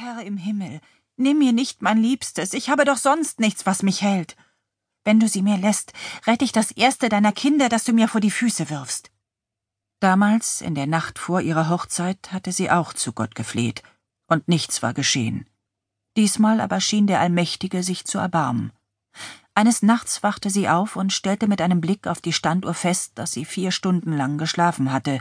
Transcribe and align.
Herr 0.00 0.22
im 0.22 0.38
Himmel, 0.38 0.80
nimm 1.18 1.40
mir 1.40 1.52
nicht 1.52 1.82
mein 1.82 1.98
Liebstes, 1.98 2.54
ich 2.54 2.70
habe 2.70 2.86
doch 2.86 2.96
sonst 2.96 3.38
nichts, 3.38 3.66
was 3.66 3.82
mich 3.82 4.00
hält. 4.00 4.34
Wenn 5.04 5.20
du 5.20 5.28
sie 5.28 5.42
mir 5.42 5.58
lässt, 5.58 5.92
rette 6.26 6.42
ich 6.42 6.52
das 6.52 6.70
erste 6.70 7.10
deiner 7.10 7.32
Kinder, 7.32 7.68
das 7.68 7.84
du 7.84 7.92
mir 7.92 8.08
vor 8.08 8.22
die 8.22 8.30
Füße 8.30 8.70
wirfst. 8.70 9.10
Damals, 10.00 10.62
in 10.62 10.74
der 10.74 10.86
Nacht 10.86 11.18
vor 11.18 11.42
ihrer 11.42 11.68
Hochzeit, 11.68 12.32
hatte 12.32 12.50
sie 12.50 12.70
auch 12.70 12.94
zu 12.94 13.12
Gott 13.12 13.34
gefleht, 13.34 13.82
und 14.26 14.48
nichts 14.48 14.82
war 14.82 14.94
geschehen. 14.94 15.46
Diesmal 16.16 16.62
aber 16.62 16.80
schien 16.80 17.06
der 17.06 17.20
Allmächtige 17.20 17.82
sich 17.82 18.06
zu 18.06 18.16
erbarmen. 18.16 18.72
Eines 19.54 19.82
Nachts 19.82 20.22
wachte 20.22 20.48
sie 20.48 20.70
auf 20.70 20.96
und 20.96 21.12
stellte 21.12 21.46
mit 21.46 21.60
einem 21.60 21.82
Blick 21.82 22.06
auf 22.06 22.22
die 22.22 22.32
Standuhr 22.32 22.72
fest, 22.72 23.12
dass 23.16 23.32
sie 23.32 23.44
vier 23.44 23.70
Stunden 23.70 24.16
lang 24.16 24.38
geschlafen 24.38 24.92
hatte. 24.92 25.20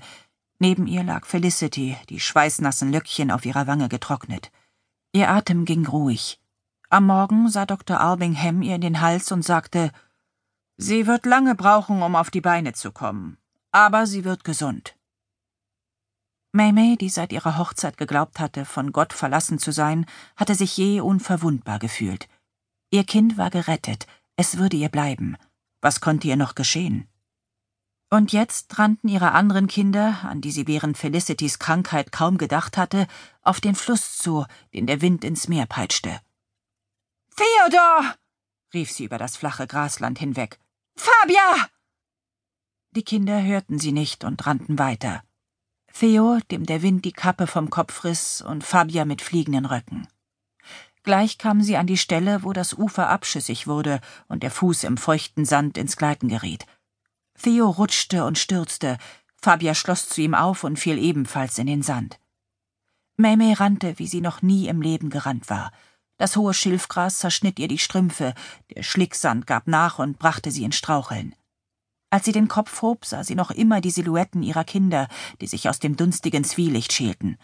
Neben 0.57 0.87
ihr 0.87 1.03
lag 1.03 1.25
Felicity, 1.25 1.97
die 2.07 2.21
schweißnassen 2.21 2.93
Löckchen 2.93 3.29
auf 3.29 3.45
ihrer 3.45 3.67
Wange 3.67 3.89
getrocknet. 3.89 4.51
Ihr 5.11 5.29
Atem 5.29 5.65
ging 5.65 5.87
ruhig. 5.87 6.39
Am 6.89 7.07
Morgen 7.07 7.49
sah 7.49 7.65
Dr. 7.65 7.99
Albingham 7.99 8.61
ihr 8.61 8.75
in 8.75 8.81
den 8.81 9.01
Hals 9.01 9.31
und 9.31 9.43
sagte 9.43 9.91
Sie 10.77 11.07
wird 11.07 11.25
lange 11.25 11.55
brauchen, 11.55 12.03
um 12.03 12.15
auf 12.15 12.29
die 12.29 12.41
Beine 12.41 12.73
zu 12.73 12.91
kommen, 12.91 13.37
aber 13.71 14.05
sie 14.05 14.23
wird 14.23 14.43
gesund. 14.43 14.95
Maymay, 16.51 16.95
die 16.95 17.09
seit 17.09 17.33
ihrer 17.33 17.57
Hochzeit 17.57 17.97
geglaubt 17.97 18.39
hatte, 18.39 18.65
von 18.65 18.91
Gott 18.91 19.13
verlassen 19.13 19.59
zu 19.59 19.71
sein, 19.71 20.05
hatte 20.35 20.55
sich 20.55 20.77
je 20.77 21.01
unverwundbar 21.01 21.79
gefühlt. 21.79 22.27
Ihr 22.91 23.03
Kind 23.03 23.37
war 23.37 23.49
gerettet, 23.49 24.07
es 24.35 24.57
würde 24.57 24.77
ihr 24.77 24.89
bleiben. 24.89 25.37
Was 25.81 26.01
konnte 26.01 26.27
ihr 26.27 26.37
noch 26.37 26.55
geschehen? 26.55 27.07
Und 28.11 28.31
jetzt 28.31 28.79
rannten 28.79 29.07
ihre 29.07 29.33
anderen 29.33 29.67
Kinder, 29.67 30.17
an 30.23 30.41
die 30.41 30.51
sie 30.51 30.65
während 30.65 30.97
Felicitys 30.97 31.59
Krankheit 31.59 32.11
kaum 32.11 32.37
gedacht 32.39 32.75
hatte, 32.75 33.07
auf 33.43 33.61
den 33.61 33.75
Fluss 33.75 34.17
zu, 34.17 34.45
den 34.73 34.87
der 34.87 35.01
Wind 35.01 35.23
ins 35.23 35.47
Meer 35.47 35.67
peitschte. 35.67 36.19
Theodor! 37.35 38.15
rief 38.73 38.91
sie 38.91 39.05
über 39.05 39.17
das 39.17 39.37
flache 39.37 39.67
Grasland 39.67 40.17
hinweg. 40.17 40.59
Fabia! 40.95 41.69
Die 42.91 43.03
Kinder 43.03 43.43
hörten 43.43 43.77
sie 43.77 43.91
nicht 43.91 44.23
und 44.23 44.45
rannten 44.47 44.79
weiter. 44.79 45.23
Theo, 45.93 46.39
dem 46.49 46.65
der 46.65 46.81
Wind 46.81 47.05
die 47.05 47.11
Kappe 47.11 47.45
vom 47.45 47.69
Kopf 47.69 48.03
riss, 48.03 48.41
und 48.41 48.63
Fabia 48.63 49.05
mit 49.05 49.21
fliegenden 49.21 49.65
Röcken. 49.65 50.07
Gleich 51.03 51.37
kamen 51.37 51.63
sie 51.63 51.77
an 51.77 51.87
die 51.87 51.97
Stelle, 51.97 52.43
wo 52.43 52.53
das 52.53 52.73
Ufer 52.73 53.09
abschüssig 53.09 53.67
wurde 53.67 54.01
und 54.27 54.43
der 54.43 54.51
Fuß 54.51 54.83
im 54.83 54.97
feuchten 54.97 55.45
Sand 55.45 55.77
ins 55.77 55.97
Gleiten 55.97 56.27
geriet. 56.27 56.65
Theo 57.41 57.69
rutschte 57.69 58.25
und 58.25 58.37
stürzte, 58.37 58.97
Fabia 59.41 59.73
schloss 59.73 60.09
zu 60.09 60.21
ihm 60.21 60.33
auf 60.33 60.63
und 60.63 60.77
fiel 60.77 60.97
ebenfalls 60.97 61.57
in 61.57 61.67
den 61.67 61.81
Sand. 61.81 62.19
Maymay 63.17 63.53
rannte, 63.53 63.97
wie 63.99 64.07
sie 64.07 64.21
noch 64.21 64.41
nie 64.41 64.67
im 64.67 64.81
Leben 64.81 65.09
gerannt 65.09 65.49
war. 65.49 65.71
Das 66.17 66.35
hohe 66.35 66.53
Schilfgras 66.53 67.19
zerschnitt 67.19 67.59
ihr 67.59 67.67
die 67.67 67.77
Strümpfe, 67.77 68.33
der 68.75 68.83
Schlicksand 68.83 69.47
gab 69.47 69.67
nach 69.67 69.99
und 69.99 70.19
brachte 70.19 70.51
sie 70.51 70.63
in 70.63 70.73
Straucheln. 70.73 71.33
Als 72.09 72.25
sie 72.25 72.31
den 72.31 72.47
Kopf 72.47 72.81
hob, 72.81 73.05
sah 73.05 73.23
sie 73.23 73.35
noch 73.35 73.51
immer 73.51 73.81
die 73.81 73.91
Silhouetten 73.91 74.43
ihrer 74.43 74.63
Kinder, 74.63 75.07
die 75.41 75.47
sich 75.47 75.69
aus 75.69 75.79
dem 75.79 75.95
dunstigen 75.95 76.43
Zwielicht 76.43 76.91
schälten. 76.91 77.37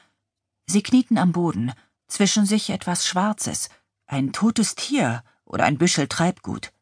Sie 0.65 0.83
knieten 0.83 1.17
am 1.17 1.31
Boden, 1.31 1.71
zwischen 2.07 2.45
sich 2.45 2.69
etwas 2.69 3.05
Schwarzes, 3.05 3.69
ein 4.07 4.33
totes 4.33 4.75
Tier 4.75 5.23
oder 5.45 5.65
ein 5.65 5.77
Büschel 5.77 6.07
Treibgut. 6.07 6.73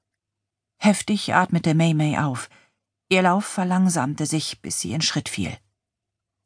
Heftig 0.78 1.34
atmete 1.34 1.76
Maymay 1.76 2.18
auf. 2.18 2.50
Ihr 3.14 3.22
Lauf 3.22 3.46
verlangsamte 3.46 4.26
sich, 4.26 4.60
bis 4.64 4.80
sie 4.80 4.92
in 4.92 5.02
Schritt 5.02 5.30
fiel. 5.30 5.56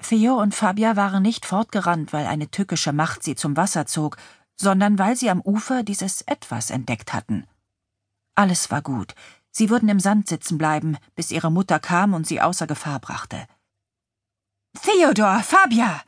Theo 0.04 0.36
und 0.36 0.54
Fabia 0.54 0.98
waren 0.98 1.24
nicht 1.24 1.46
fortgerannt, 1.46 2.12
weil 2.12 2.26
eine 2.26 2.52
tückische 2.52 2.92
Macht 2.92 3.24
sie 3.24 3.36
zum 3.36 3.56
Wasser 3.56 3.86
zog, 3.86 4.18
sondern 4.58 5.00
weil 5.00 5.16
sie 5.16 5.30
am 5.30 5.40
Ufer 5.40 5.84
dieses 5.84 6.24
Etwas 6.24 6.70
entdeckt 6.70 7.14
hatten. 7.14 7.48
Alles 8.36 8.70
war 8.70 8.82
gut, 8.82 9.16
Sie 9.50 9.70
würden 9.70 9.88
im 9.88 10.02
Sand 10.02 10.28
sitzen 10.28 10.58
bleiben, 10.58 10.98
bis 11.16 11.32
ihre 11.32 11.50
Mutter 11.50 11.80
kam 11.80 12.14
und 12.14 12.28
sie 12.28 12.42
außer 12.42 12.68
Gefahr 12.68 13.00
brachte. 13.00 13.48
Theodor, 14.82 15.40
Fabia! 15.44 16.04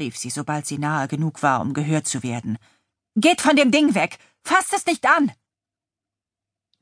rief 0.00 0.16
sie, 0.16 0.30
sobald 0.30 0.66
sie 0.66 0.78
nahe 0.78 1.08
genug 1.08 1.42
war, 1.42 1.60
um 1.62 1.74
gehört 1.74 2.06
zu 2.06 2.22
werden. 2.22 2.58
Geht 3.16 3.40
von 3.40 3.56
dem 3.56 3.72
Ding 3.72 3.96
weg! 3.96 4.18
Fasst 4.44 4.72
es 4.72 4.86
nicht 4.86 5.04
an! 5.04 5.32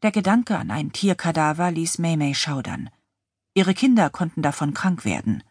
Der 0.02 0.12
Gedanke 0.12 0.58
an 0.58 0.70
ein 0.70 0.92
Tierkadaver 0.92 1.70
ließ 1.70 1.98
Maymay 1.98 2.34
schaudern. 2.34 2.90
Ihre 3.54 3.74
Kinder 3.74 4.10
konnten 4.10 4.42
davon 4.42 4.74
krank 4.74 5.04
werden. 5.04 5.42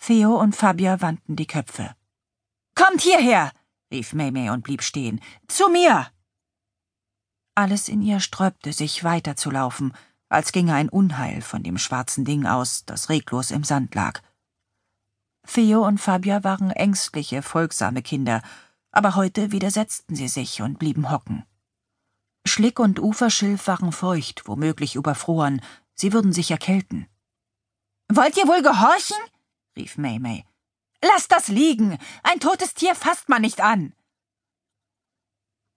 Theo 0.00 0.36
und 0.36 0.56
Fabia 0.56 1.00
wandten 1.00 1.36
die 1.36 1.46
Köpfe. 1.46 1.94
Kommt 2.74 3.02
hierher! 3.02 3.52
rief 3.90 4.12
Maymay 4.12 4.50
und 4.50 4.64
blieb 4.64 4.82
stehen. 4.82 5.20
Zu 5.48 5.68
mir! 5.68 6.06
Alles 7.54 7.88
in 7.88 8.02
ihr 8.02 8.20
sträubte 8.20 8.72
sich, 8.72 9.04
weiterzulaufen, 9.04 9.92
als 10.28 10.52
ginge 10.52 10.74
ein 10.74 10.88
Unheil 10.88 11.40
von 11.40 11.62
dem 11.62 11.78
schwarzen 11.78 12.24
Ding 12.24 12.46
aus, 12.46 12.84
das 12.84 13.08
reglos 13.08 13.50
im 13.50 13.64
Sand 13.64 13.94
lag. 13.94 14.20
Theo 15.46 15.86
und 15.86 15.98
Fabia 15.98 16.42
waren 16.42 16.70
ängstliche, 16.70 17.42
folgsame 17.42 18.02
Kinder, 18.02 18.42
aber 18.90 19.14
heute 19.14 19.52
widersetzten 19.52 20.16
sie 20.16 20.28
sich 20.28 20.62
und 20.62 20.78
blieben 20.78 21.10
hocken. 21.10 21.44
Schlick 22.46 22.78
und 22.78 22.98
Uferschilf 22.98 23.66
waren 23.66 23.92
feucht, 23.92 24.46
womöglich 24.46 24.96
überfroren, 24.96 25.60
sie 25.96 26.12
würden 26.12 26.32
sich 26.32 26.50
erkälten. 26.52 27.08
Wollt 28.08 28.36
ihr 28.36 28.46
wohl 28.46 28.62
gehorchen? 28.62 29.16
rief 29.76 29.98
Maymay. 29.98 30.44
Lasst 31.02 31.32
das 31.32 31.48
liegen! 31.48 31.98
Ein 32.22 32.40
totes 32.40 32.74
Tier 32.74 32.94
fasst 32.94 33.28
man 33.28 33.42
nicht 33.42 33.60
an! 33.60 33.94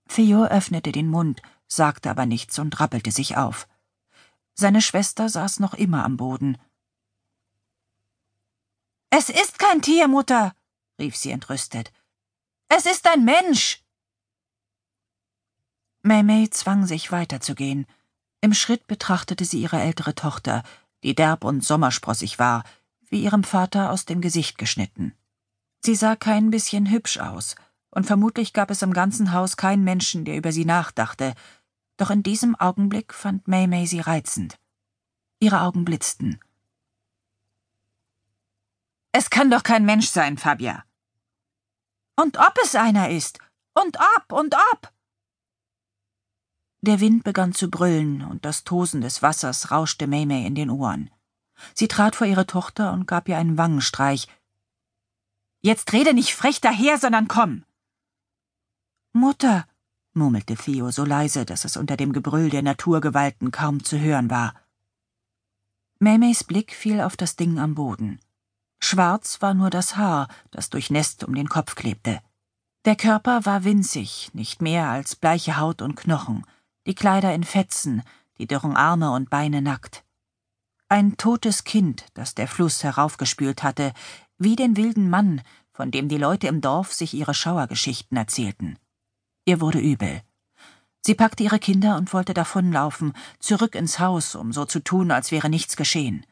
Theo 0.08 0.46
öffnete 0.46 0.92
den 0.92 1.08
Mund, 1.08 1.42
sagte 1.68 2.10
aber 2.10 2.26
nichts 2.26 2.58
und 2.60 2.80
rappelte 2.80 3.12
sich 3.12 3.38
auf. 3.38 3.68
Seine 4.56 4.82
Schwester 4.82 5.30
saß 5.30 5.60
noch 5.60 5.74
immer 5.74 6.04
am 6.04 6.18
Boden. 6.18 6.58
Es 9.10 9.30
ist 9.30 9.60
kein 9.60 9.82
Tier, 9.82 10.08
Mutter, 10.08 10.54
rief 11.00 11.16
sie 11.16 11.32
entrüstet. 11.32 11.92
Es 12.68 12.86
ist 12.86 13.08
ein 13.08 13.24
Mensch. 13.24 13.84
Maymay 16.02 16.50
zwang 16.50 16.86
sich 16.86 17.12
weiterzugehen. 17.12 17.86
Im 18.42 18.54
Schritt 18.54 18.88
betrachtete 18.88 19.46
sie 19.46 19.62
ihre 19.62 19.80
ältere 19.80 20.16
Tochter, 20.16 20.64
die 21.04 21.16
derb 21.16 21.44
und 21.44 21.64
sommersprossig 21.64 22.40
war, 22.40 22.64
wie 23.10 23.24
ihrem 23.24 23.44
Vater 23.44 23.92
aus 23.92 24.06
dem 24.06 24.22
Gesicht 24.22 24.58
geschnitten. 24.58 25.14
Sie 25.84 25.96
sah 25.96 26.16
kein 26.16 26.52
bisschen 26.52 26.90
hübsch 26.90 27.18
aus, 27.18 27.56
und 27.92 28.06
vermutlich 28.06 28.54
gab 28.54 28.70
es 28.70 28.82
im 28.82 28.94
ganzen 28.94 29.34
Haus 29.34 29.58
keinen 29.58 29.84
Menschen, 29.84 30.26
der 30.26 30.38
über 30.38 30.52
sie 30.52 30.66
nachdachte, 30.66 31.34
doch 31.98 32.10
in 32.10 32.24
diesem 32.24 32.56
Augenblick 32.56 33.14
fand 33.14 33.48
Maymay 33.48 33.86
sie 33.86 34.00
reizend. 34.00 34.58
Ihre 35.40 35.62
Augen 35.62 35.86
blitzten. 35.86 36.40
Es 39.12 39.30
kann 39.30 39.50
doch 39.50 39.64
kein 39.64 39.86
Mensch 39.86 40.08
sein, 40.08 40.38
Fabia. 40.38 40.86
Und 42.16 42.38
ob 42.38 42.54
es 42.64 42.76
einer 42.76 43.10
ist. 43.10 43.40
Und 43.74 43.98
ob 44.18 44.32
und 44.32 44.56
ob. 44.72 44.94
Der 46.82 47.00
Wind 47.02 47.24
begann 47.24 47.54
zu 47.54 47.70
brüllen, 47.70 48.22
und 48.24 48.46
das 48.46 48.64
Tosen 48.64 49.02
des 49.02 49.22
Wassers 49.22 49.72
rauschte 49.72 50.08
Maymay 50.08 50.46
in 50.46 50.56
den 50.56 50.70
Ohren. 50.70 51.10
Sie 51.74 51.90
trat 51.90 52.16
vor 52.16 52.28
ihre 52.28 52.48
Tochter 52.48 52.94
und 52.94 53.06
gab 53.06 53.28
ihr 53.28 53.38
einen 53.38 53.58
Wangenstreich. 53.58 54.28
Jetzt 55.62 55.92
rede 55.92 56.14
nicht 56.14 56.34
frech 56.34 56.62
daher, 56.62 56.98
sondern 56.98 57.28
komm. 57.28 57.66
Mutter, 59.12 59.68
murmelte 60.14 60.56
Theo 60.56 60.92
so 60.92 61.04
leise, 61.04 61.46
dass 61.46 61.66
es 61.66 61.76
unter 61.76 61.98
dem 61.98 62.14
Gebrüll 62.14 62.50
der 62.50 62.62
Naturgewalten 62.62 63.52
kaum 63.52 63.84
zu 63.84 64.00
hören 64.00 64.30
war. 64.30 64.54
Maymays 66.00 66.46
Blick 66.46 66.74
fiel 66.74 67.02
auf 67.02 67.18
das 67.18 67.36
Ding 67.36 67.60
am 67.60 67.76
Boden. 67.76 68.20
Schwarz 68.80 69.42
war 69.42 69.54
nur 69.54 69.70
das 69.70 69.98
Haar, 69.98 70.30
das 70.52 70.70
durchnässt 70.70 71.26
um 71.26 71.36
den 71.36 71.50
Kopf 71.50 71.76
klebte. 71.76 72.22
Der 72.86 72.96
Körper 72.96 73.46
war 73.46 73.66
winzig, 73.66 74.30
nicht 74.34 74.62
mehr 74.62 74.88
als 74.88 75.18
bleiche 75.18 75.58
Haut 75.58 75.82
und 75.82 75.96
Knochen, 75.96 76.46
die 76.90 76.96
Kleider 76.96 77.36
in 77.36 77.44
Fetzen, 77.44 78.02
die 78.40 78.48
dürren 78.48 78.76
Arme 78.76 79.12
und 79.12 79.30
Beine 79.30 79.62
nackt. 79.62 80.04
Ein 80.88 81.18
totes 81.18 81.64
Kind, 81.64 82.08
das 82.16 82.34
der 82.34 82.48
Fluss 82.48 82.84
heraufgespült 82.84 83.62
hatte, 83.62 83.94
wie 84.40 84.56
den 84.56 84.76
wilden 84.76 85.08
Mann, 85.08 85.44
von 85.72 85.92
dem 85.92 86.10
die 86.10 86.18
Leute 86.18 86.48
im 86.48 86.62
Dorf 86.62 86.92
sich 86.92 87.14
ihre 87.14 87.36
Schauergeschichten 87.36 88.18
erzählten. 88.18 88.80
Ihr 89.46 89.62
wurde 89.62 89.78
übel. 89.78 90.24
Sie 91.06 91.14
packte 91.14 91.44
ihre 91.44 91.60
Kinder 91.60 91.96
und 91.96 92.12
wollte 92.12 92.34
davonlaufen, 92.34 93.14
zurück 93.40 93.76
ins 93.76 94.00
Haus, 94.00 94.34
um 94.34 94.52
so 94.52 94.66
zu 94.66 94.80
tun, 94.80 95.12
als 95.12 95.32
wäre 95.32 95.48
nichts 95.48 95.76
geschehen. 95.76 96.26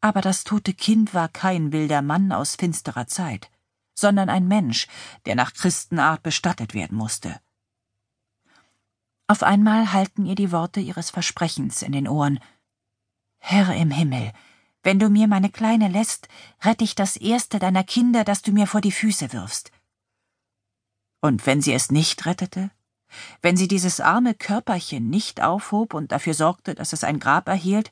Aber 0.00 0.22
das 0.22 0.44
tote 0.44 0.72
Kind 0.72 1.12
war 1.12 1.28
kein 1.28 1.72
wilder 1.72 2.00
Mann 2.00 2.32
aus 2.32 2.56
finsterer 2.56 3.06
Zeit, 3.06 3.50
sondern 3.94 4.30
ein 4.30 4.48
Mensch, 4.48 4.86
der 5.26 5.34
nach 5.34 5.52
Christenart 5.52 6.22
bestattet 6.22 6.72
werden 6.72 6.96
musste. 6.96 7.38
Auf 9.32 9.42
einmal 9.42 9.94
hallten 9.94 10.26
ihr 10.26 10.34
die 10.34 10.52
Worte 10.52 10.78
ihres 10.78 11.08
Versprechens 11.08 11.80
in 11.80 11.92
den 11.92 12.06
Ohren. 12.06 12.38
Herr 13.38 13.74
im 13.74 13.90
Himmel, 13.90 14.30
wenn 14.82 14.98
du 14.98 15.08
mir 15.08 15.26
meine 15.26 15.48
Kleine 15.48 15.88
lässt, 15.88 16.28
rette 16.60 16.84
ich 16.84 16.94
das 16.94 17.16
erste 17.16 17.58
deiner 17.58 17.82
Kinder, 17.82 18.24
das 18.24 18.42
du 18.42 18.52
mir 18.52 18.66
vor 18.66 18.82
die 18.82 18.92
Füße 18.92 19.32
wirfst. 19.32 19.72
Und 21.22 21.46
wenn 21.46 21.62
sie 21.62 21.72
es 21.72 21.90
nicht 21.90 22.26
rettete? 22.26 22.72
Wenn 23.40 23.56
sie 23.56 23.68
dieses 23.68 24.02
arme 24.02 24.34
Körperchen 24.34 25.08
nicht 25.08 25.40
aufhob 25.40 25.94
und 25.94 26.12
dafür 26.12 26.34
sorgte, 26.34 26.74
dass 26.74 26.92
es 26.92 27.02
ein 27.02 27.18
Grab 27.18 27.48
erhielt, 27.48 27.90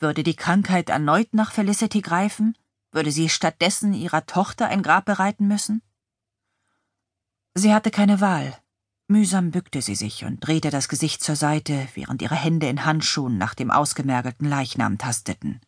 würde 0.00 0.24
die 0.24 0.34
Krankheit 0.34 0.88
erneut 0.88 1.34
nach 1.34 1.52
Felicity 1.52 2.00
greifen? 2.00 2.58
Würde 2.90 3.12
sie 3.12 3.28
stattdessen 3.28 3.94
ihrer 3.94 4.26
Tochter 4.26 4.66
ein 4.66 4.82
Grab 4.82 5.04
bereiten 5.04 5.46
müssen? 5.46 5.82
Sie 7.54 7.72
hatte 7.72 7.92
keine 7.92 8.20
Wahl. 8.20 8.58
Mühsam 9.06 9.50
bückte 9.50 9.82
sie 9.82 9.94
sich 9.94 10.24
und 10.24 10.40
drehte 10.40 10.70
das 10.70 10.88
Gesicht 10.88 11.22
zur 11.22 11.36
Seite, 11.36 11.88
während 11.94 12.22
ihre 12.22 12.36
Hände 12.36 12.68
in 12.68 12.86
Handschuhen 12.86 13.36
nach 13.36 13.54
dem 13.54 13.70
ausgemergelten 13.70 14.48
Leichnam 14.48 14.96
tasteten. 14.96 15.60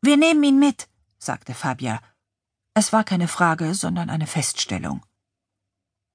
Wir 0.00 0.16
nehmen 0.16 0.42
ihn 0.42 0.58
mit, 0.58 0.88
sagte 1.18 1.52
Fabia. 1.52 2.00
Es 2.72 2.92
war 2.92 3.04
keine 3.04 3.28
Frage, 3.28 3.74
sondern 3.74 4.08
eine 4.08 4.26
Feststellung. 4.26 5.04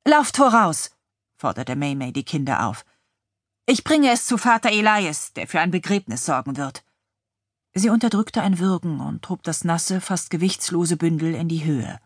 Lauft 0.06 0.38
voraus, 0.38 0.92
forderte 1.36 1.76
Maymay 1.76 2.12
die 2.12 2.24
Kinder 2.24 2.66
auf. 2.66 2.84
Ich 3.66 3.84
bringe 3.84 4.12
es 4.12 4.26
zu 4.26 4.38
Vater 4.38 4.72
Elias, 4.72 5.34
der 5.34 5.48
für 5.48 5.60
ein 5.60 5.72
Begräbnis 5.72 6.26
sorgen 6.26 6.58
wird. 6.58 6.84
Sie 7.74 7.90
unterdrückte 7.90 8.42
ein 8.42 8.60
Würgen 8.60 9.00
und 9.02 9.28
hob 9.30 9.44
das 9.44 9.64
nasse, 9.64 10.02
fast 10.02 10.30
gewichtslose 10.30 10.98
Bündel 10.98 11.36
in 11.36 11.48
die 11.48 11.64
Höhe. 11.64 12.00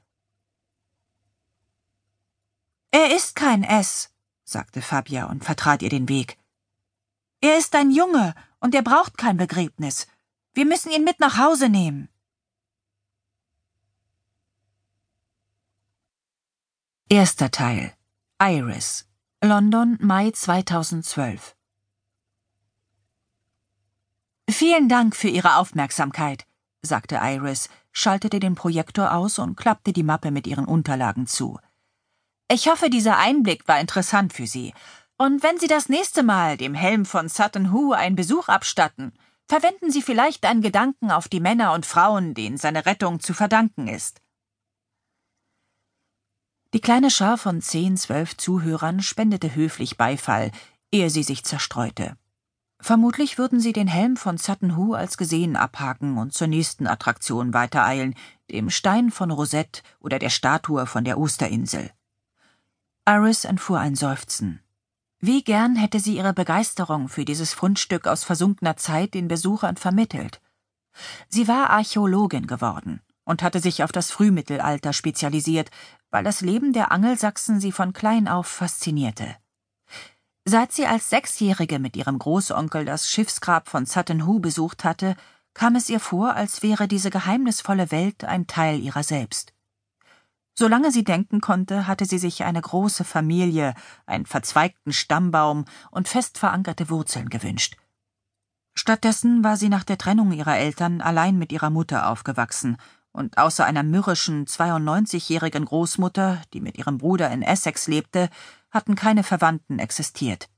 Er 2.92 3.16
ist 3.16 3.36
kein 3.36 3.63
S, 3.63 4.10
sagte 4.44 4.81
Fabia 4.81 5.25
und 5.25 5.44
vertrat 5.44 5.81
ihr 5.81 5.89
den 5.89 6.10
Weg. 6.10 6.38
Er 7.42 7.57
ist 7.57 7.75
ein 7.75 7.92
Junge 7.92 8.34
und 8.60 8.74
er 8.74 8.81
braucht 8.81 9.18
kein 9.18 9.38
Begräbnis. 9.38 10.07
Wir 10.54 10.66
müssen 10.66 10.92
ihn 10.92 11.04
mit 11.04 11.19
nach 11.19 11.38
Hause 11.38 11.69
nehmen. 11.69 12.10
Erster 17.10 17.51
Teil 17.51 17.94
Iris 18.42 19.07
London, 19.42 19.98
Mai 20.01 20.31
2012 20.31 21.56
Vielen 24.50 24.89
Dank 24.89 25.16
für 25.16 25.28
Ihre 25.28 25.57
Aufmerksamkeit, 25.57 26.45
sagte 26.81 27.19
Iris, 27.22 27.69
schaltete 27.92 28.39
den 28.39 28.56
Projektor 28.56 29.13
aus 29.13 29.39
und 29.39 29.56
klappte 29.56 29.94
die 29.94 30.04
Mappe 30.04 30.31
mit 30.31 30.48
ihren 30.48 30.66
Unterlagen 30.66 31.28
zu. 31.28 31.60
Ich 32.49 32.69
hoffe, 32.69 32.89
dieser 32.89 33.17
Einblick 33.17 33.67
war 33.67 33.79
interessant 33.79 34.31
für 34.31 34.47
Sie. 34.47 34.73
Und 35.17 35.44
wenn 35.44 35.57
Sie 35.59 35.67
das 35.67 35.89
nächste 35.89 36.23
Mal 36.23 36.55
dem 36.55 36.73
Helm 36.73 37.05
von 37.05 37.27
Sutton 37.27 37.73
Hoo 37.73 37.91
einen 37.91 38.15
Besuch 38.15 38.47
abstatten, 38.47 39.13
verwenden 39.47 39.91
Sie 39.91 40.01
vielleicht 40.01 40.45
einen 40.45 40.61
Gedanken 40.61 41.11
auf 41.11 41.27
die 41.27 41.39
Männer 41.39 41.73
und 41.73 41.85
Frauen, 41.85 42.33
denen 42.33 42.57
seine 42.57 42.85
Rettung 42.85 43.19
zu 43.19 43.33
verdanken 43.33 43.88
ist. 43.88 44.21
Die 46.73 46.81
kleine 46.81 47.09
Schar 47.09 47.38
von 47.38 47.61
zehn, 47.61 47.97
zwölf 47.97 48.38
Zuhörern 48.38 49.01
spendete 49.01 49.55
höflich 49.55 49.97
Beifall, 49.97 50.51
ehe 50.91 51.09
sie 51.09 51.23
sich 51.23 51.43
zerstreute. 51.43 52.17
Vermutlich 52.79 53.38
würden 53.38 53.59
sie 53.59 53.73
den 53.73 53.88
Helm 53.88 54.17
von 54.17 54.38
Sutton 54.38 54.77
Hoo 54.77 54.93
als 54.93 55.17
gesehen 55.17 55.55
abhaken 55.55 56.17
und 56.17 56.33
zur 56.33 56.47
nächsten 56.47 56.85
Attraktion 56.85 57.53
weitereilen, 57.53 58.15
dem 58.51 58.69
Stein 58.69 59.11
von 59.11 59.31
Rosette 59.31 59.81
oder 60.00 60.19
der 60.19 60.29
Statue 60.29 60.85
von 60.85 61.03
der 61.03 61.17
Osterinsel. 61.17 61.91
Iris 63.09 63.45
entfuhr 63.45 63.80
ein 63.80 63.95
Seufzen. 63.95 64.59
Wie 65.21 65.42
gern 65.42 65.77
hätte 65.77 66.01
sie 66.01 66.18
ihre 66.18 66.33
Begeisterung 66.33 67.07
für 67.07 67.24
dieses 67.24 67.54
Fundstück 67.54 68.06
aus 68.06 68.25
versunkener 68.25 68.75
Zeit 68.75 69.13
den 69.13 69.30
Besuchern 69.30 69.77
vermittelt. 69.77 70.42
Sie 71.30 71.48
war 71.48 71.69
Archäologin 71.69 72.48
geworden 72.48 73.01
und 73.24 73.44
hatte 73.44 73.62
sich 73.62 73.81
auf 73.81 73.94
das 73.94 74.12
Frühmittelalter 74.12 74.92
spezialisiert, 74.92 75.71
weil 76.12 76.25
das 76.25 76.42
Leben 76.42 76.74
der 76.74 76.92
Angelsachsen 76.92 77.62
sie 77.62 77.71
von 77.71 77.94
klein 77.94 78.27
auf 78.27 78.45
faszinierte. 78.45 79.38
Seit 80.44 80.74
sie 80.74 80.86
als 80.86 81.10
Sechsjährige 81.10 81.80
mit 81.80 81.95
ihrem 81.95 82.19
Großonkel 82.19 82.83
das 82.83 83.10
Schiffsgrab 83.10 83.69
von 83.69 83.86
Sutton 83.86 84.27
Hoo 84.27 84.39
besucht 84.39 84.83
hatte, 84.83 85.15
kam 85.53 85.77
es 85.77 85.89
ihr 85.89 86.01
vor, 86.01 86.33
als 86.33 86.62
wäre 86.62 86.89
diese 86.89 87.10
geheimnisvolle 87.10 87.89
Welt 87.89 88.25
ein 88.25 88.48
Teil 88.48 88.81
ihrer 88.81 89.03
selbst. 89.03 89.53
Solange 90.59 90.92
sie 90.92 91.04
denken 91.04 91.39
konnte, 91.39 91.86
hatte 91.86 92.06
sie 92.06 92.18
sich 92.18 92.44
eine 92.44 92.62
große 92.62 93.04
Familie, 93.04 93.75
einen 94.07 94.25
verzweigten 94.25 94.92
Stammbaum 94.92 95.65
und 95.92 96.07
fest 96.07 96.39
verankerte 96.39 96.89
Wurzeln 96.89 97.30
gewünscht. 97.30 97.77
Stattdessen 98.74 99.44
war 99.44 99.56
sie 99.56 99.69
nach 99.69 99.83
der 99.83 100.00
Trennung 100.00 100.31
ihrer 100.31 100.57
Eltern 100.57 101.01
allein 101.01 101.38
mit 101.38 101.51
ihrer 101.51 101.69
Mutter 101.69 102.09
aufgewachsen, 102.09 102.77
und 103.12 103.38
außer 103.38 103.65
einer 103.65 103.81
mürrischen 103.81 104.45
92-jährigen 104.45 105.65
Großmutter, 105.65 106.42
die 106.54 106.62
mit 106.62 106.77
ihrem 106.77 107.00
Bruder 107.00 107.31
in 107.31 107.42
Essex 107.42 107.88
lebte, 107.88 108.30
hatten 108.69 108.95
keine 108.95 109.24
Verwandten 109.24 109.80
existiert. 109.80 110.50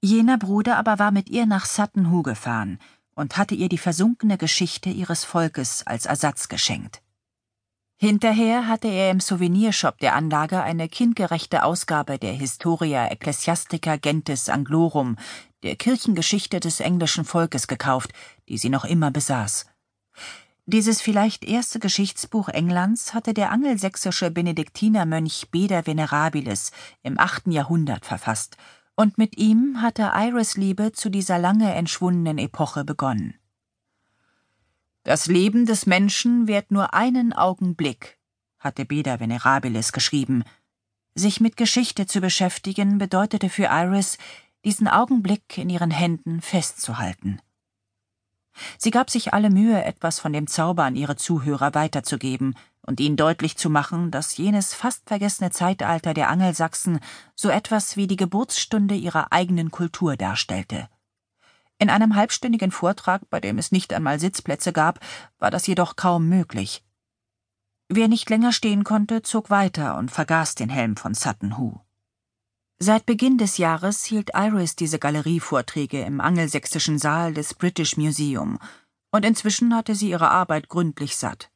Jener 0.00 0.38
Bruder 0.38 0.78
aber 0.78 0.98
war 0.98 1.12
mit 1.12 1.28
ihr 1.28 1.44
nach 1.44 1.66
Sutton 1.66 2.10
Hoo 2.10 2.22
gefahren 2.22 2.78
und 3.14 3.36
hatte 3.36 3.54
ihr 3.54 3.68
die 3.68 3.78
versunkene 3.78 4.38
Geschichte 4.38 4.88
ihres 4.88 5.24
Volkes 5.24 5.86
als 5.86 6.06
Ersatz 6.06 6.48
geschenkt. 6.48 7.02
Hinterher 8.04 8.66
hatte 8.66 8.88
er 8.88 9.12
im 9.12 9.20
Souvenirshop 9.20 9.98
der 9.98 10.16
Anlage 10.16 10.60
eine 10.60 10.88
kindgerechte 10.88 11.62
Ausgabe 11.62 12.18
der 12.18 12.32
Historia 12.32 13.06
Ecclesiastica 13.06 13.94
Gentis 13.94 14.48
Anglorum, 14.48 15.14
der 15.62 15.76
Kirchengeschichte 15.76 16.58
des 16.58 16.80
englischen 16.80 17.24
Volkes 17.24 17.68
gekauft, 17.68 18.10
die 18.48 18.58
sie 18.58 18.70
noch 18.70 18.84
immer 18.84 19.12
besaß. 19.12 19.66
Dieses 20.66 21.00
vielleicht 21.00 21.44
erste 21.44 21.78
Geschichtsbuch 21.78 22.48
Englands 22.48 23.14
hatte 23.14 23.34
der 23.34 23.52
angelsächsische 23.52 24.32
Benediktinermönch 24.32 25.52
Beda 25.52 25.86
Venerabilis 25.86 26.72
im 27.04 27.20
achten 27.20 27.52
Jahrhundert 27.52 28.04
verfasst, 28.04 28.56
und 28.96 29.16
mit 29.16 29.38
ihm 29.38 29.80
hatte 29.80 30.10
Iris 30.12 30.56
Liebe 30.56 30.90
zu 30.90 31.08
dieser 31.08 31.38
lange 31.38 31.72
entschwundenen 31.72 32.38
Epoche 32.38 32.84
begonnen. 32.84 33.34
Das 35.04 35.26
Leben 35.26 35.66
des 35.66 35.86
Menschen 35.86 36.46
währt 36.46 36.70
nur 36.70 36.94
einen 36.94 37.32
Augenblick, 37.32 38.18
hatte 38.60 38.84
Beda 38.84 39.18
Venerabilis 39.18 39.92
geschrieben. 39.92 40.44
Sich 41.14 41.40
mit 41.40 41.56
Geschichte 41.56 42.06
zu 42.06 42.20
beschäftigen 42.20 42.98
bedeutete 42.98 43.48
für 43.48 43.64
Iris, 43.64 44.16
diesen 44.64 44.86
Augenblick 44.86 45.58
in 45.58 45.68
ihren 45.70 45.90
Händen 45.90 46.40
festzuhalten. 46.40 47.40
Sie 48.78 48.92
gab 48.92 49.10
sich 49.10 49.34
alle 49.34 49.50
Mühe, 49.50 49.82
etwas 49.82 50.20
von 50.20 50.32
dem 50.32 50.46
Zauber 50.46 50.84
an 50.84 50.94
ihre 50.94 51.16
Zuhörer 51.16 51.74
weiterzugeben 51.74 52.54
und 52.82 53.00
ihnen 53.00 53.16
deutlich 53.16 53.56
zu 53.56 53.70
machen, 53.70 54.12
dass 54.12 54.36
jenes 54.36 54.72
fast 54.72 55.08
vergessene 55.08 55.50
Zeitalter 55.50 56.14
der 56.14 56.28
Angelsachsen 56.28 57.00
so 57.34 57.48
etwas 57.48 57.96
wie 57.96 58.06
die 58.06 58.16
Geburtsstunde 58.16 58.94
ihrer 58.94 59.32
eigenen 59.32 59.72
Kultur 59.72 60.16
darstellte. 60.16 60.88
In 61.82 61.90
einem 61.90 62.14
halbstündigen 62.14 62.70
Vortrag, 62.70 63.28
bei 63.28 63.40
dem 63.40 63.58
es 63.58 63.72
nicht 63.72 63.92
einmal 63.92 64.20
Sitzplätze 64.20 64.72
gab, 64.72 65.00
war 65.40 65.50
das 65.50 65.66
jedoch 65.66 65.96
kaum 65.96 66.28
möglich. 66.28 66.84
Wer 67.88 68.06
nicht 68.06 68.30
länger 68.30 68.52
stehen 68.52 68.84
konnte, 68.84 69.22
zog 69.22 69.50
weiter 69.50 69.98
und 69.98 70.08
vergaß 70.08 70.54
den 70.54 70.68
Helm 70.68 70.96
von 70.96 71.14
Sutton 71.14 71.58
Hoo. 71.58 71.80
Seit 72.78 73.04
Beginn 73.04 73.36
des 73.36 73.58
Jahres 73.58 74.04
hielt 74.04 74.30
Iris 74.32 74.76
diese 74.76 75.00
Galerievorträge 75.00 76.02
im 76.02 76.20
angelsächsischen 76.20 77.00
Saal 77.00 77.34
des 77.34 77.54
British 77.54 77.96
Museum, 77.96 78.60
und 79.10 79.24
inzwischen 79.24 79.74
hatte 79.74 79.96
sie 79.96 80.10
ihre 80.10 80.30
Arbeit 80.30 80.68
gründlich 80.68 81.16
satt. 81.16 81.50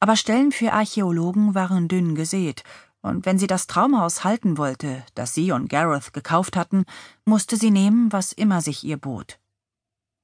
Aber 0.00 0.16
Stellen 0.16 0.52
für 0.52 0.74
Archäologen 0.74 1.54
waren 1.54 1.88
dünn 1.88 2.14
gesät, 2.14 2.62
und 3.02 3.24
wenn 3.26 3.38
sie 3.38 3.46
das 3.46 3.66
Traumhaus 3.66 4.24
halten 4.24 4.58
wollte, 4.58 5.04
das 5.14 5.34
sie 5.34 5.52
und 5.52 5.68
Gareth 5.68 6.12
gekauft 6.12 6.56
hatten, 6.56 6.84
musste 7.24 7.56
sie 7.56 7.70
nehmen, 7.70 8.12
was 8.12 8.32
immer 8.32 8.60
sich 8.60 8.84
ihr 8.84 8.98
bot. 8.98 9.38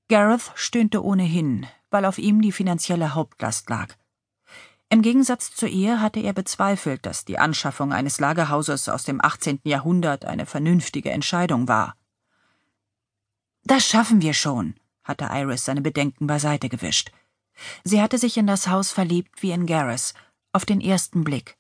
Gareth 0.09 0.53
stöhnte 0.55 1.03
ohnehin, 1.03 1.67
weil 1.91 2.05
auf 2.05 2.19
ihm 2.19 2.43
die 2.43 2.53
finanzielle 2.53 3.15
Hauptlast 3.15 3.69
lag. 3.71 3.95
Im 4.89 5.03
Gegensatz 5.03 5.53
zu 5.53 5.67
ihr 5.67 6.01
hatte 6.01 6.21
er 6.21 6.33
bezweifelt, 6.33 7.07
dass 7.07 7.25
die 7.25 7.39
Anschaffung 7.39 7.93
eines 7.93 8.21
Lagerhauses 8.21 8.89
aus 8.89 9.03
dem 9.03 9.25
18. 9.25 9.61
Jahrhundert 9.65 10.25
eine 10.25 10.47
vernünftige 10.47 11.11
Entscheidung 11.11 11.67
war. 11.67 11.97
Das 13.65 13.85
schaffen 13.85 14.23
wir 14.23 14.33
schon, 14.33 14.75
hatte 15.03 15.29
Iris 15.33 15.65
seine 15.65 15.81
Bedenken 15.81 16.29
beiseite 16.29 16.69
gewischt. 16.69 17.11
Sie 17.83 18.01
hatte 18.01 18.19
sich 18.19 18.37
in 18.37 18.47
das 18.47 18.69
Haus 18.69 18.93
verliebt 18.93 19.43
wie 19.43 19.51
in 19.51 19.67
Gareth, 19.67 20.15
auf 20.53 20.65
den 20.65 20.81
ersten 20.81 21.25
Blick. 21.25 21.57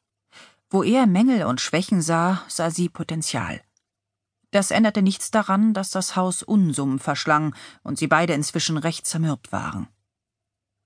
Wo 0.68 0.82
er 0.82 1.06
Mängel 1.06 1.44
und 1.44 1.60
Schwächen 1.60 2.02
sah, 2.02 2.42
sah 2.48 2.70
sie 2.70 2.88
Potenzial. 2.88 3.60
Das 4.50 4.70
änderte 4.70 5.02
nichts 5.02 5.30
daran, 5.30 5.74
dass 5.74 5.90
das 5.90 6.16
Haus 6.16 6.42
Unsummen 6.42 6.98
verschlang 6.98 7.54
und 7.82 7.98
sie 7.98 8.06
beide 8.06 8.32
inzwischen 8.32 8.76
recht 8.76 9.06
zermürbt 9.06 9.52
waren. 9.52 9.88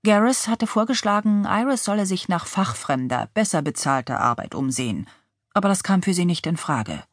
Gareth 0.03 0.47
hatte 0.47 0.67
vorgeschlagen, 0.67 1.45
Iris 1.45 1.83
solle 1.83 2.05
sich 2.05 2.27
nach 2.27 2.47
fachfremder, 2.47 3.29
besser 3.33 3.61
bezahlter 3.61 4.19
Arbeit 4.19 4.55
umsehen, 4.55 5.07
aber 5.53 5.69
das 5.69 5.83
kam 5.83 6.01
für 6.01 6.13
sie 6.13 6.25
nicht 6.25 6.47
in 6.47 6.57
Frage. 6.57 7.03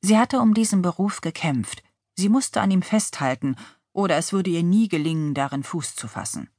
Sie 0.00 0.18
hatte 0.18 0.40
um 0.40 0.54
diesen 0.54 0.82
Beruf 0.82 1.20
gekämpft, 1.20 1.82
sie 2.16 2.28
musste 2.28 2.60
an 2.60 2.70
ihm 2.70 2.82
festhalten, 2.82 3.56
oder 3.92 4.16
es 4.16 4.32
würde 4.32 4.50
ihr 4.50 4.62
nie 4.62 4.88
gelingen, 4.88 5.34
darin 5.34 5.62
Fuß 5.62 5.96
zu 5.96 6.08
fassen. 6.08 6.50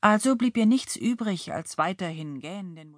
Also 0.00 0.36
blieb 0.36 0.56
ihr 0.56 0.66
nichts 0.66 0.96
übrig, 0.96 1.52
als 1.52 1.78
weiterhin 1.78 2.40
gähnenden 2.40 2.94